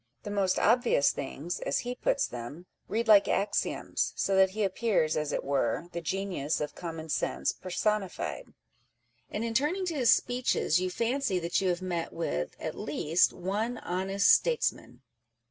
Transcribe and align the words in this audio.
The 0.23 0.31
most 0.31 0.57
obvious 0.57 1.11
things, 1.11 1.59
as 1.59 1.81
he 1.85 1.93
puts 1.93 2.25
them, 2.25 2.65
read 2.87 3.07
like 3.07 3.27
axioms 3.27 4.13
â€" 4.15 4.19
so 4.19 4.35
that 4.35 4.49
he 4.49 4.63
appears, 4.63 5.15
as 5.15 5.31
it 5.31 5.43
were, 5.43 5.89
the 5.91 6.01
genius 6.01 6.59
of 6.59 6.73
common 6.73 7.07
sense 7.07 7.53
personified; 7.53 8.45
and 9.29 9.43
in 9.43 9.53
turning 9.53 9.85
to 9.85 9.93
his 9.95 10.11
speeches 10.11 10.81
you 10.81 10.89
fancy 10.89 11.37
that 11.37 11.61
you 11.61 11.69
have 11.69 11.83
met 11.83 12.13
with 12.13 12.55
(at 12.59 12.73
least) 12.73 13.31
one 13.31 13.77
honest 13.77 14.31
statesman 14.33 15.03